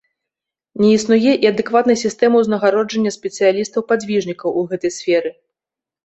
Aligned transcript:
Не 0.83 0.87
існуе 0.97 1.33
і 1.43 1.49
адэкватнай 1.49 1.97
сістэмы 2.03 2.35
ўзнагароджання 2.43 3.11
спецыялістаў-падзвіжнікаў 3.17 4.49
у 4.63 4.65
гэтай 4.73 4.91
сферы. 4.97 5.29